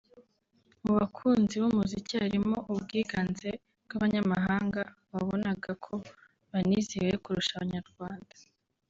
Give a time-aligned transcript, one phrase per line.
[0.83, 3.49] mu bakunzi b’umuziki harimo ubwiganze
[3.85, 4.81] bw’abanyamahanga
[5.13, 5.95] wabonaga ko
[6.51, 8.33] banizihiwe kurusha Abanyarwanda